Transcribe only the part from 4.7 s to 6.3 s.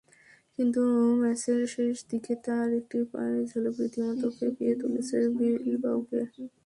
তুলেছে বিলবাওকে।